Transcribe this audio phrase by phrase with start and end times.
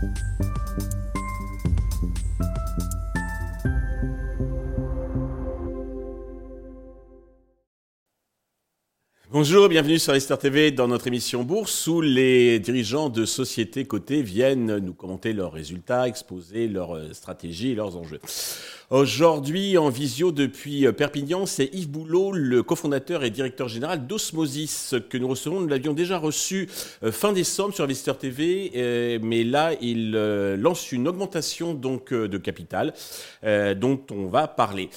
[0.00, 0.59] Thank you.
[9.42, 14.20] Bonjour, bienvenue sur Esther TV dans notre émission Bourse où les dirigeants de sociétés cotées
[14.20, 18.20] viennent nous commenter leurs résultats, exposer leurs euh, stratégies et leurs enjeux.
[18.90, 24.94] Aujourd'hui, en visio depuis euh, Perpignan, c'est Yves Boulot, le cofondateur et directeur général d'Osmosis,
[25.08, 25.60] que nous recevons.
[25.60, 26.68] Nous l'avions déjà reçu
[27.02, 32.92] euh, fin décembre sur Investor TV, mais là, il lance une augmentation donc de capital
[33.42, 34.90] dont on va parler.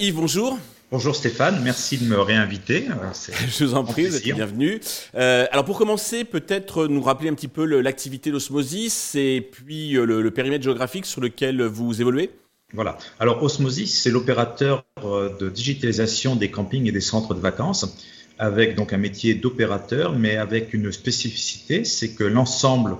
[0.00, 0.58] Yves, bonjour.
[0.90, 2.86] Bonjour Stéphane, merci de me réinviter.
[2.88, 3.12] Euh,
[3.46, 4.80] Je vous en prie, vous êtes bienvenu.
[5.16, 10.06] Euh, alors pour commencer, peut-être nous rappeler un petit peu l'activité d'Osmosis et puis euh,
[10.06, 12.30] le, périmètre géographique sur lequel vous évoluez.
[12.72, 12.96] Voilà.
[13.20, 17.94] Alors Osmosis, c'est l'opérateur de digitalisation des campings et des centres de vacances,
[18.38, 22.96] avec donc un métier d'opérateur, mais avec une spécificité, c'est que l'ensemble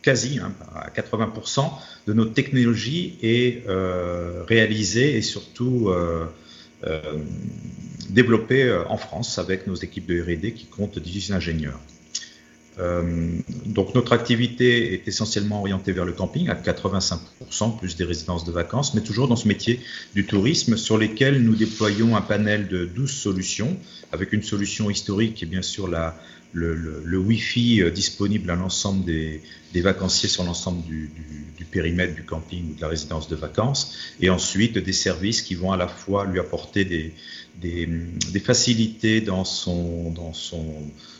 [0.00, 1.70] quasi hein, à 80%
[2.06, 3.64] de notre technologie est
[4.48, 6.26] réalisé et surtout euh,
[8.10, 11.80] développé euh, en France avec nos équipes de R&D qui comptent 18 ingénieurs.
[12.80, 18.44] Euh, donc notre activité est essentiellement orientée vers le camping à 85%, plus des résidences
[18.44, 19.80] de vacances, mais toujours dans ce métier
[20.14, 23.76] du tourisme sur lesquels nous déployons un panel de 12 solutions,
[24.10, 26.16] avec une solution historique qui est bien sûr la,
[26.54, 32.14] le, le, Wi-Fi disponible à l'ensemble des, des, vacanciers sur l'ensemble du, du, du, périmètre
[32.14, 35.76] du camping ou de la résidence de vacances, et ensuite des services qui vont à
[35.76, 37.12] la fois lui apporter des,
[37.60, 37.88] des,
[38.32, 40.64] des facilités dans son, dans, son,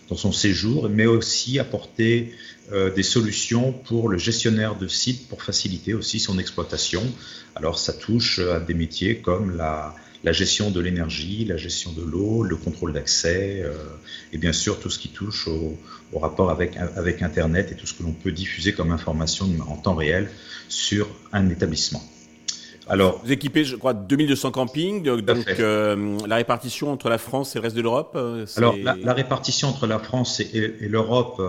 [0.09, 2.33] dans son séjour, mais aussi apporter
[2.73, 7.03] euh, des solutions pour le gestionnaire de site pour faciliter aussi son exploitation.
[7.55, 9.95] Alors ça touche à des métiers comme la,
[10.25, 13.73] la gestion de l'énergie, la gestion de l'eau, le contrôle d'accès, euh,
[14.33, 15.79] et bien sûr tout ce qui touche au,
[16.13, 19.77] au, rapport avec, avec Internet et tout ce que l'on peut diffuser comme information en
[19.77, 20.31] temps réel
[20.69, 22.03] sur un établissement.
[22.87, 25.03] Alors, vous équipez, je crois, 2200 campings.
[25.03, 28.95] Donc, euh, la répartition entre la France et le reste de l'Europe euh, Alors, la,
[28.97, 31.41] la, répartition entre la France et, et, et l'Europe,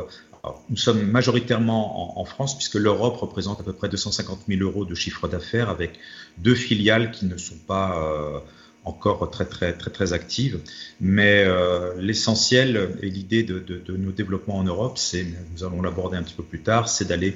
[0.69, 4.85] nous sommes majoritairement en, en France, puisque l'Europe représente à peu près 250 000 euros
[4.85, 5.99] de chiffre d'affaires, avec
[6.37, 8.39] deux filiales qui ne sont pas euh,
[8.85, 10.59] encore très très très très actives.
[11.01, 15.81] Mais euh, l'essentiel et l'idée de, de, de, nos développements en Europe, c'est, nous allons
[15.81, 17.35] l'aborder un petit peu plus tard, c'est d'aller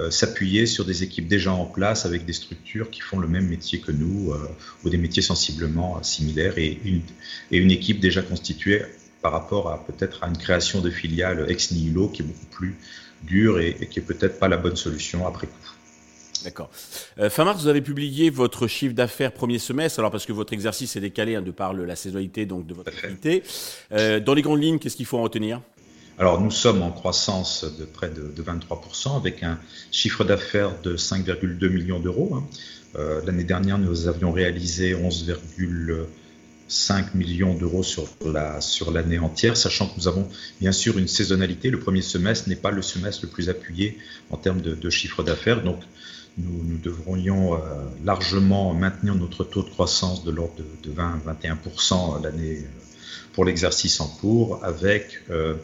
[0.00, 3.48] euh, s'appuyer sur des équipes déjà en place avec des structures qui font le même
[3.48, 4.48] métier que nous euh,
[4.84, 7.02] ou des métiers sensiblement similaires et une,
[7.50, 8.82] et une équipe déjà constituée
[9.22, 12.76] par rapport à peut-être à une création de filiales ex nihilo qui est beaucoup plus
[13.22, 15.77] dure et, et qui est peut-être pas la bonne solution après coup.
[16.44, 16.70] D'accord.
[17.18, 20.52] Euh, fin mars, vous avez publié votre chiffre d'affaires premier semestre, alors parce que votre
[20.52, 23.42] exercice est décalé hein, de par la saisonnalité donc de votre activité.
[23.92, 25.60] Euh, dans les grandes lignes, qu'est-ce qu'il faut en retenir?
[26.18, 29.58] Alors nous sommes en croissance de près de, de 23% avec un
[29.92, 32.34] chiffre d'affaires de 5,2 millions d'euros.
[32.34, 32.44] Hein.
[32.96, 34.94] Euh, L'année dernière, nous avions réalisé
[36.68, 40.28] 11,5 millions d'euros sur la sur l'année entière, sachant que nous avons
[40.60, 41.70] bien sûr une saisonnalité.
[41.70, 43.98] Le premier semestre n'est pas le semestre le plus appuyé
[44.30, 45.80] en termes de, chiffre d'affaires, donc
[46.36, 47.58] nous, devrions euh,
[48.04, 52.84] largement maintenir notre taux de croissance de l'ordre de, de 20-21% l'année euh,
[53.32, 55.54] pour l'exercice en cours, avec euh,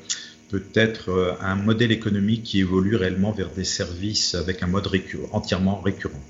[0.49, 4.89] peut-être un modèle économique qui évolue réellement vers des services avec un mode
[5.33, 6.21] entièrement récurrent.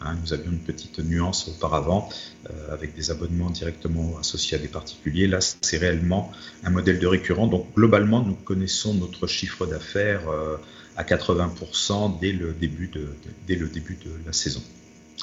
[0.00, 2.08] Hein, nous avions une petite nuance auparavant
[2.50, 5.26] euh, avec des abonnements directement associés à des particuliers.
[5.26, 6.30] Là, c'est réellement
[6.64, 7.46] un modèle de récurrent.
[7.46, 10.56] Donc, globalement, nous connaissons notre chiffre d'affaires euh,
[10.96, 13.08] à 80% dès le début de, de,
[13.46, 14.62] dès le début de la saison.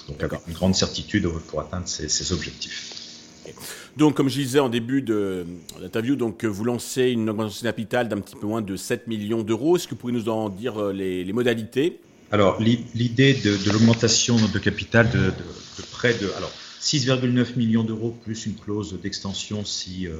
[0.08, 3.00] Donc, avec une grande certitude pour atteindre ces, ces objectifs.
[3.96, 5.46] Donc, comme je disais en début de
[5.80, 9.44] l'interview, donc vous lancez une augmentation de capital d'un petit peu moins de 7 millions
[9.44, 9.76] d'euros.
[9.76, 12.00] Est-ce que vous pouvez nous en dire euh, les, les modalités?
[12.34, 16.52] Alors, l'idée de, l'augmentation de capital de, de, près de alors
[16.82, 20.14] 6,9 millions d'euros plus une clause d'extension si euh,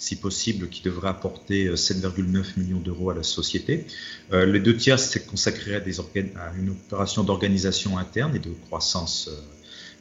[0.00, 3.86] si possible, qui devrait apporter 7,9 millions d'euros à la société.
[4.32, 8.50] Euh, les deux tiers, c'est consacré à, des à une opération d'organisation interne et de
[8.66, 9.38] croissance euh,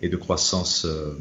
[0.02, 1.18] et de croissance euh,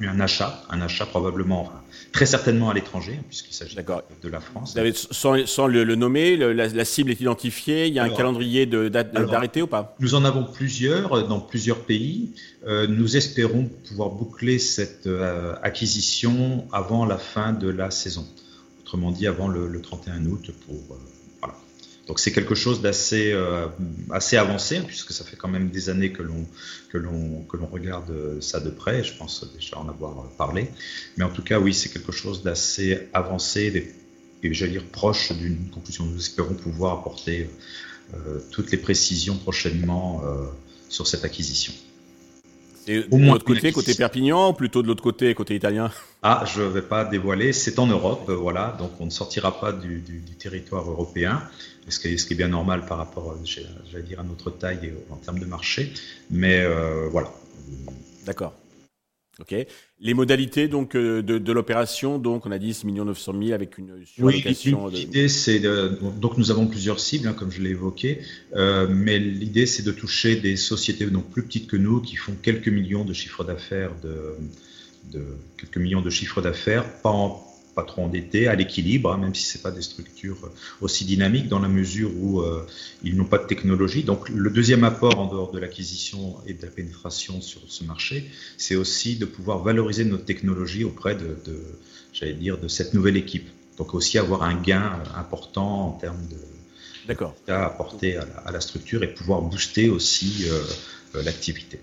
[0.00, 1.82] un achat, un achat probablement, enfin,
[2.12, 4.76] très certainement à l'étranger, puisqu'il s'agit de la France.
[5.10, 8.14] Sans, sans le, le, nommer, le, la, la, cible est identifiée, il y a alors,
[8.14, 9.96] un calendrier d'arrêté ou pas?
[10.00, 12.32] Nous en avons plusieurs dans plusieurs pays.
[12.66, 18.26] Euh, nous espérons pouvoir boucler cette euh, acquisition avant la fin de la saison.
[18.80, 20.98] Autrement dit, avant le, le 31 août pour euh,
[22.08, 23.68] donc c'est quelque chose d'assez euh,
[24.10, 26.46] assez avancé puisque ça fait quand même des années que l'on
[26.88, 29.04] que l'on que l'on regarde ça de près.
[29.04, 30.68] Je pense déjà en avoir parlé,
[31.16, 33.94] mais en tout cas oui c'est quelque chose d'assez avancé,
[34.42, 36.06] et j'allais dire proche d'une conclusion.
[36.06, 37.50] Nous espérons pouvoir apporter
[38.50, 40.22] toutes les précisions prochainement
[40.88, 41.74] sur cette acquisition.
[42.88, 45.90] Et de l'autre côté, côté Perpignan, ou plutôt de l'autre côté, côté italien?
[46.22, 47.52] Ah, je ne vais pas dévoiler.
[47.52, 48.76] C'est en Europe, voilà.
[48.78, 50.02] Donc, on ne sortira pas du,
[50.38, 51.42] territoire européen,
[51.88, 54.92] ce qui, est, ce qui, est, bien normal par rapport, j'allais dire, à notre taille
[55.10, 55.92] en termes de marché.
[56.30, 57.30] Mais euh, voilà.
[58.24, 58.54] D'accord.
[60.00, 64.04] Les modalités donc euh, de, l'opération, donc on a dit 6 900 000 avec une
[64.04, 64.86] surallocation.
[64.86, 68.20] Oui, l'idée c'est donc nous avons plusieurs cibles, hein, comme je l'ai évoqué,
[68.56, 72.34] euh, mais l'idée c'est de toucher des sociétés donc plus petites que nous qui font
[72.42, 74.36] quelques millions de chiffres d'affaires de,
[75.12, 75.24] de,
[75.56, 77.47] quelques millions de chiffres d'affaires, pas en,
[77.78, 81.60] pas trop endettés, à l'équilibre, hein, même si ce pas des structures aussi dynamiques dans
[81.60, 82.66] la mesure où euh,
[83.04, 84.02] ils n'ont pas de technologie.
[84.02, 88.28] Donc le deuxième apport en dehors de l'acquisition et de la pénétration sur ce marché,
[88.56, 91.36] c'est aussi de pouvoir valoriser notre technologie auprès de,
[92.12, 93.46] j'allais dire, de cette nouvelle équipe.
[93.76, 97.14] Donc aussi avoir un gain important en termes de
[97.46, 100.62] à apporter à la, à la, structure et pouvoir booster aussi euh,
[101.14, 101.78] euh, l'activité.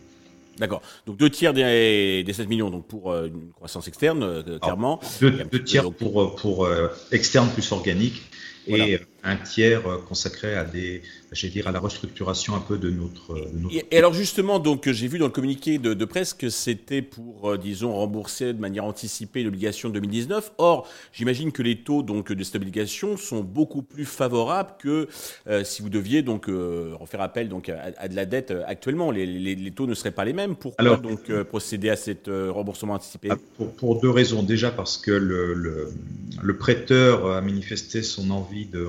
[0.60, 0.82] D'accord.
[1.06, 5.00] Donc deux tiers des, des 7 millions donc pour euh, une croissance externe, euh, clairement.
[5.22, 8.22] deux, tiers pour, pour, euh, externe plus organique
[8.68, 11.02] et un tiers consacré à des,
[11.44, 13.36] dire, à la restructuration un peu de notre.
[13.92, 17.58] Et, alors justement, donc j'ai vu dans le communiqué de, presse que c'était pour, euh,
[17.58, 20.54] disons, rembourser de manière anticipée l'obligation 2019.
[20.60, 25.08] Or, j'imagine que les taux donc de cette obligation sont beaucoup plus favorables que
[25.48, 29.12] euh, si vous deviez donc euh, refaire appel donc à, de la dette actuellement.
[29.12, 30.56] Les, les, taux ne seraient pas les mêmes.
[30.56, 34.44] Pourquoi alors, donc procéder à cet remboursement anticipé ah, pour, pour, deux raisons.
[34.44, 35.90] Déjà parce que le, le,
[36.42, 38.84] le prêteur a manifesté son envie de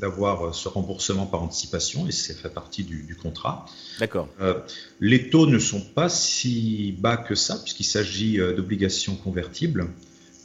[0.00, 3.66] d'avoir ce remboursement par anticipation et ça fait partie du, contrat.
[3.98, 4.28] D'accord.
[4.40, 4.60] Euh,
[5.00, 9.88] les taux ne sont pas si bas que ça, puisqu'il s'agit euh, d'obligations convertibles,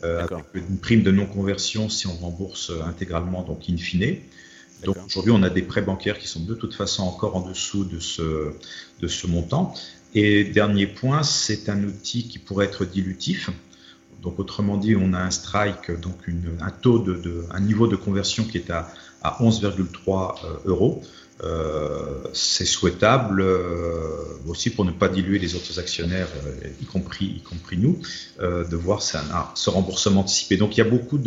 [0.04, 4.18] euh, avec une prime de non-conversion si on rembourse intégralement, donc in fine.
[4.84, 7.86] Donc aujourd'hui, on a des prêts bancaires qui sont de toute façon encore en dessous
[7.86, 8.54] de ce,
[9.00, 9.74] de ce montant.
[10.14, 13.50] Et dernier point, c'est un outil qui pourrait être dilutif.
[14.24, 17.88] Donc autrement dit, on a un strike, donc une, un taux de, de, un niveau
[17.88, 18.90] de conversion qui est à,
[19.22, 20.36] à 11,3
[20.66, 21.04] euros.
[21.44, 27.26] Euh, c'est souhaitable euh, aussi pour ne pas diluer les autres actionnaires, euh, y, compris,
[27.26, 28.00] y compris nous,
[28.40, 30.58] de voir ce remboursement anticipé.
[30.58, 31.20] Donc il y a beaucoup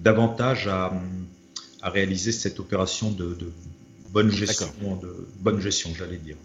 [0.00, 0.92] d'avantages à,
[1.82, 3.52] à, réaliser cette opération de, de
[4.10, 6.36] bonne gestion, de bonne gestion, j'allais dire.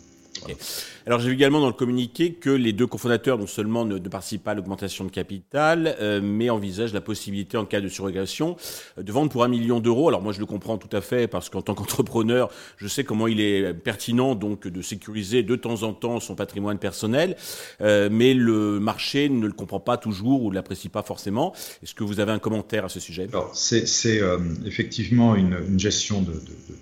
[1.06, 4.44] Alors j'ai vu également dans le communiqué que les deux cofondateurs non seulement ne, participent
[4.44, 8.58] pas à l'augmentation de capital, euh, mais envisagent la possibilité en cas de surrogation
[8.98, 10.10] euh, de vendre pour un million d'euros.
[10.10, 13.28] Alors moi je le comprends tout à fait parce qu'en tant qu'entrepreneur, je sais comment
[13.28, 17.36] il est pertinent donc de sécuriser de temps en temps son patrimoine personnel,
[17.82, 21.54] euh, mais le marché ne le comprend pas toujours ou ne l'apprécie pas forcément.
[21.82, 23.28] Est-ce que vous avez un commentaire à ce sujet?
[23.32, 23.86] Alors c'est
[24.66, 26.34] effectivement une, gestion de,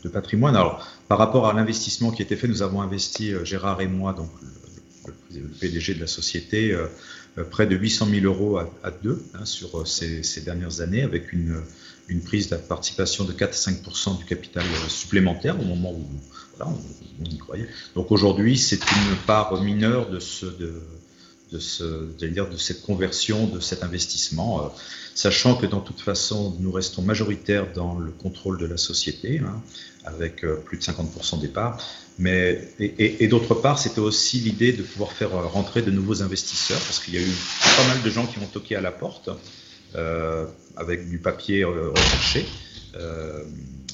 [0.03, 0.55] de, patrimoine.
[0.55, 4.13] Alors par rapport à l'investissement qui a été fait, nous avons investi Gérard et moi,
[4.13, 4.29] donc
[5.33, 6.87] le, PDG de la société, euh,
[7.37, 11.31] euh, près de 800 000 euros à, deux hein, sur euh, ces, dernières années, avec
[11.33, 11.61] une,
[12.25, 16.07] prise de participation de 4 à 5% du capital supplémentaire au moment où
[16.61, 17.67] on, y croyait.
[17.95, 20.19] Donc aujourd'hui, c'est une part mineure de
[22.57, 24.73] cette conversion, de cet investissement,
[25.15, 29.61] sachant que dans toute façon, nous restons majoritaires dans le contrôle de la société, hein,
[30.05, 31.83] avec plus de 50% des parts.
[32.19, 37.00] Mais, et, d'autre part, c'était aussi l'idée de pouvoir faire rentrer de nouveaux investisseurs, parce
[37.00, 39.30] qu'il y a eu pas mal de gens qui ont toqué à la porte
[39.95, 40.45] euh,
[40.76, 42.45] avec du papier euh, recherché,
[42.95, 43.44] euh,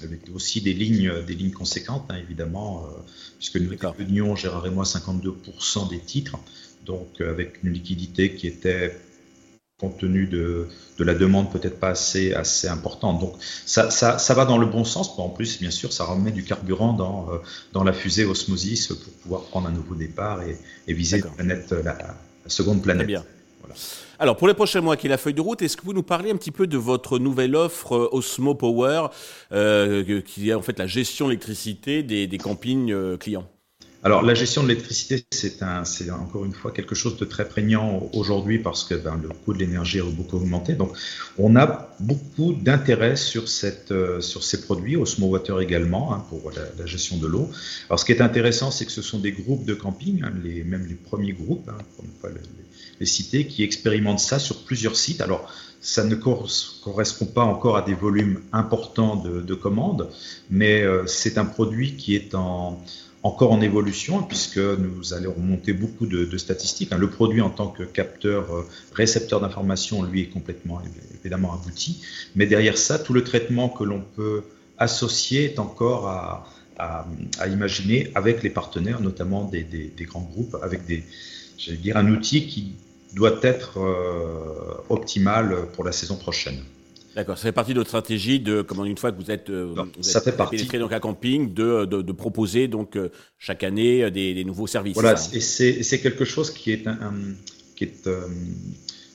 [0.03, 3.01] avec aussi des lignes, des lignes conséquentes, hein, évidemment, euh,
[3.39, 6.37] puisque nous détenions, Gérard et moi, 52% des titres,
[6.85, 8.97] donc avec une liquidité qui était
[9.83, 13.19] compte tenu de, de la demande peut-être pas assez, assez importante.
[13.19, 13.33] Donc
[13.65, 15.13] ça, ça, ça, va dans le bon sens.
[15.17, 17.37] En plus, bien sûr, ça remet du carburant dans, euh,
[17.73, 21.71] dans la fusée Osmosis pour pouvoir prendre un nouveau départ et, et viser la, planète,
[21.71, 21.97] la,
[22.47, 23.07] seconde planète.
[23.07, 23.23] bien.
[24.19, 26.03] Alors, pour les prochains mois, qui est la feuille de route, est-ce que vous nous
[26.03, 29.07] parlez un petit peu de votre nouvelle offre euh, Osmo Power,
[29.51, 33.47] euh, qui est en fait la gestion de l'électricité des, des campings euh, clients?
[34.05, 38.59] Alors, la gestion de l'électricité, c'est encore une fois quelque chose de très prégnant aujourd'hui
[38.59, 40.73] parce que ben, le coût de l'énergie a beaucoup augmenté.
[40.73, 40.91] Donc,
[41.37, 43.45] on a beaucoup d'intérêt sur,
[43.91, 47.49] euh, sur ces produits, Osmo Water également, hein, pour la, gestion de l'eau.
[47.87, 50.65] Alors, ce qui est intéressant, c'est que ce sont des groupes de camping, hein, les,
[50.65, 52.45] même les premiers groupes, hein, pour ne pas les,
[52.99, 55.21] les, citer, qui expérimentent ça sur plusieurs sites.
[55.21, 60.09] Alors, ça ne correspond pas encore à des volumes importants de, de commandes,
[60.49, 62.81] mais euh, c'est un produit qui est en
[63.23, 66.91] encore en évolution, puisque nous allons remonter beaucoup de, statistiques.
[66.91, 66.97] Hein.
[66.97, 70.81] Le produit en tant que capteur, euh, récepteur d'information, lui, est complètement
[71.19, 72.01] évidemment abouti.
[72.35, 74.43] Mais derrière ça, tout le traitement que l'on peut
[74.77, 76.45] associer est encore à,
[77.47, 81.03] imaginer avec les partenaires, notamment des, grands groupes, avec des,
[81.77, 82.73] dire, un outil qui
[83.13, 86.57] doit être euh, optimal pour la saison prochaine.
[87.15, 89.75] D'accord, ça fait partie de votre stratégie de, comment une fois que vous êtes, euh,
[90.01, 90.65] ça fait partie.
[90.65, 94.95] donc à camping, de, de, proposer donc euh, chaque année euh, des, nouveaux services.
[94.95, 97.13] Voilà, et c'est quelque chose qui est un,
[97.75, 98.09] qui est,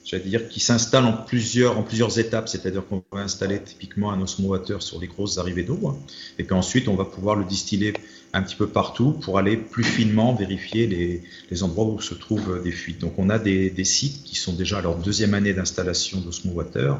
[0.04, 2.48] j'allais dire, qui s'installe en plusieurs, en plusieurs étapes.
[2.48, 5.96] C'est-à-dire qu'on va installer typiquement un osmowater sur les grosses arrivées d'eau, hein.
[6.38, 7.94] et puis ensuite on va pouvoir le distiller
[8.32, 12.62] un petit peu partout pour aller plus finement vérifier les, les endroits où se trouvent
[12.62, 13.00] des fuites.
[13.00, 16.98] Donc on a des, des sites qui sont déjà à leur deuxième année d'installation d'osmowater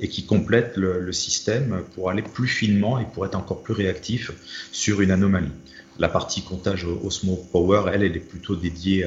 [0.00, 4.30] et qui complète le, système pour aller plus finement et pour être encore plus réactif
[4.72, 5.50] sur une anomalie.
[5.98, 9.04] La partie comptage Osmo Power, elle, elle est plutôt dédiée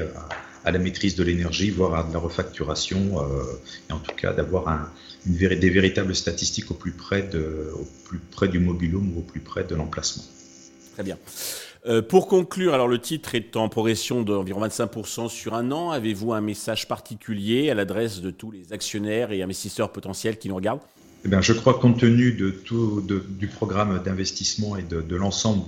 [0.64, 3.42] à, la maîtrise de l'énergie, voire à de la refacturation, euh,
[3.88, 4.90] et en tout cas d'avoir
[5.26, 9.22] une, des véritables statistiques au plus, près de, au plus près du mobilhome ou au
[9.22, 10.24] plus près de l'emplacement.
[10.94, 11.18] Très bien.
[11.84, 15.90] Euh, pour conclure, alors le titre est en progression d'environ 25% sur un an.
[15.90, 20.54] Avez-vous un message particulier à l'adresse de tous les actionnaires et investisseurs potentiels qui nous
[20.54, 20.82] regardent?
[21.24, 25.64] Eh bien, je crois compte tenu de tout du programme d'investissement et de, l'ensemble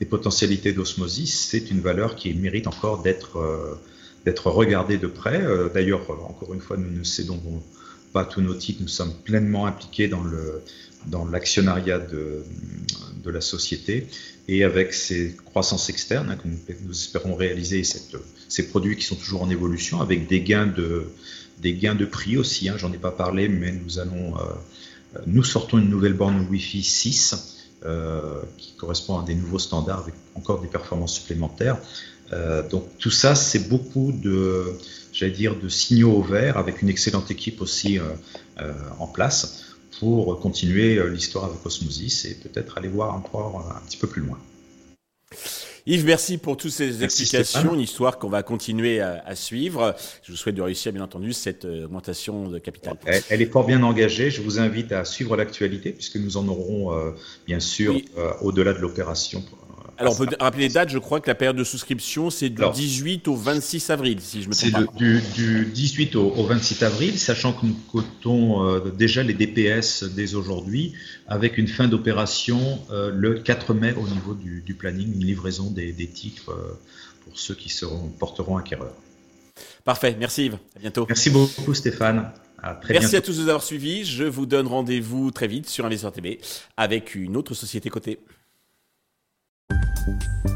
[0.00, 3.74] des, potentialités d'osmosis, c'est une valeur qui mérite encore d'être euh,
[4.44, 5.42] regardée de près.
[5.42, 7.40] Euh, d'ailleurs, encore une fois, nous ne cédons
[8.12, 10.22] pas tous nos titres, nous sommes pleinement impliqués dans
[11.06, 12.42] dans l'actionnariat de,
[13.26, 14.06] de la société
[14.48, 18.16] et avec ces croissances externes hein, que nous, espérons réaliser, cette,
[18.48, 21.08] ces produits qui sont toujours en évolution, avec des gains de,
[21.60, 22.68] des gains de prix aussi.
[22.68, 26.82] Hein, J'en ai pas parlé, mais nous allons, euh, nous sortons une nouvelle borne Wi-Fi
[26.82, 31.78] 6 euh, qui correspond à des nouveaux standards avec encore des performances supplémentaires.
[32.32, 34.74] Euh, donc tout ça, c'est beaucoup de,
[35.12, 38.04] j'allais dire, de signaux au vert avec une excellente équipe aussi euh,
[38.60, 43.86] euh, en place pour continuer euh, l'histoire avec Osmosis et peut-être aller voir encore un
[43.86, 44.38] petit peu plus loin.
[45.88, 49.94] Yves, merci pour toutes ces explications, une histoire qu'on va continuer à, suivre.
[50.24, 52.96] Je vous souhaite de réussir, bien entendu, cette euh, augmentation de capital.
[53.30, 54.30] Elle, est fort bien engagée.
[54.30, 57.12] Je vous invite à suivre l'actualité, puisque nous en aurons, euh,
[57.46, 58.00] bien sûr,
[58.40, 59.44] au-delà de l'opération
[59.98, 60.90] alors, on peut rappeler les dates.
[60.90, 64.48] Je crois que la période de souscription, c'est du 18 au 26 avril, si je
[64.48, 64.92] me trompe pas.
[64.92, 70.04] C'est du, du, 18 au, 26 avril, sachant que nous cotons euh, déjà les DPS
[70.04, 70.92] dès aujourd'hui,
[71.26, 75.92] avec une fin d'opération euh, le 4 mai au niveau du, planning, une livraison des,
[76.06, 76.78] titres euh,
[77.24, 78.92] pour ceux qui seront, porteront acquéreur.
[79.84, 81.06] Parfait, merci Yves, à bientôt.
[81.08, 82.30] Merci beaucoup Stéphane.
[82.62, 84.04] À très Merci à tous de nous avoir suivis.
[84.04, 86.40] Je vous donne rendez-vous très vite sur Investisseur TV
[86.76, 88.18] avec une autre société cotée.
[89.68, 90.55] Thank you